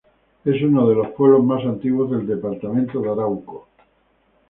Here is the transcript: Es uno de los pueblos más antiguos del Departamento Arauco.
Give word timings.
Es 0.45 0.59
uno 0.63 0.89
de 0.89 0.95
los 0.95 1.09
pueblos 1.09 1.43
más 1.43 1.63
antiguos 1.63 2.09
del 2.09 2.25
Departamento 2.25 3.01
Arauco. 3.01 3.67